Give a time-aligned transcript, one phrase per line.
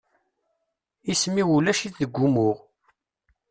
[1.11, 2.57] Isem-iw ulac-it deg umuɣ.